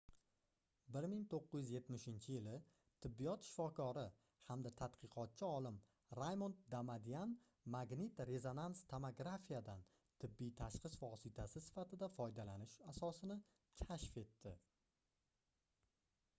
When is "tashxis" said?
10.63-10.99